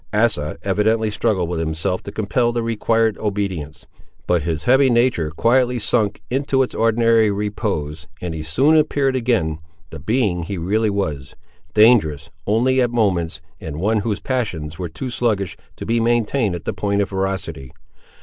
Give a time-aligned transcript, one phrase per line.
[0.11, 3.85] Asa evidently struggled with himself to compel the required obedience,
[4.25, 9.59] but his heavy nature quietly sunk into its ordinary repose, and he soon appeared again
[9.91, 11.35] the being he really was;
[11.75, 16.55] dangerous, only, at moments, and one whose passions were too sluggish to be long maintained
[16.55, 17.71] at the point of ferocity.